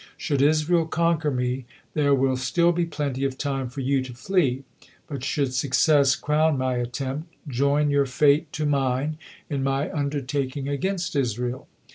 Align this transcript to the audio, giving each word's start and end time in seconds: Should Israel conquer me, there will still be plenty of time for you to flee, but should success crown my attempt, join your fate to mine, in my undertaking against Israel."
Should 0.17 0.41
Israel 0.41 0.87
conquer 0.87 1.29
me, 1.29 1.65
there 1.93 2.15
will 2.15 2.35
still 2.35 2.71
be 2.71 2.85
plenty 2.87 3.23
of 3.23 3.37
time 3.37 3.69
for 3.69 3.81
you 3.81 4.01
to 4.01 4.15
flee, 4.15 4.63
but 5.05 5.23
should 5.23 5.53
success 5.53 6.15
crown 6.15 6.57
my 6.57 6.77
attempt, 6.77 7.31
join 7.47 7.91
your 7.91 8.07
fate 8.07 8.51
to 8.53 8.65
mine, 8.65 9.19
in 9.47 9.61
my 9.63 9.93
undertaking 9.93 10.67
against 10.67 11.15
Israel." 11.15 11.67